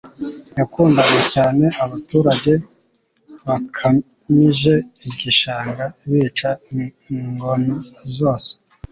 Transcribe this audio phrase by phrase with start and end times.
[0.59, 1.65] yakundaga cyane.
[1.83, 2.51] abaturage
[3.45, 4.73] bakamije
[5.07, 6.49] igishanga, bica
[7.13, 7.75] ingona
[8.15, 8.51] zose